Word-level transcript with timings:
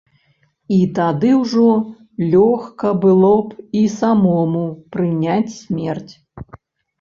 І 0.75 0.77
тады 0.99 1.29
ўжо 1.41 1.65
лёгка 2.31 2.87
было 3.03 3.29
б 3.51 3.67
і 3.83 3.85
самому 3.99 4.65
прыняць 4.97 5.53
смерць. 5.61 6.11